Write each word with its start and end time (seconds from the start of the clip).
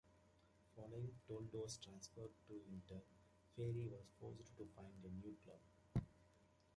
Following 0.75 1.11
Toldo's 1.27 1.77
transfer 1.77 2.23
to 2.47 2.53
Inter, 2.73 3.03
Frey 3.55 3.85
was 3.91 4.07
forced 4.19 4.57
to 4.57 4.65
find 4.75 4.95
a 5.05 5.09
new 5.23 5.37
club. 5.45 6.03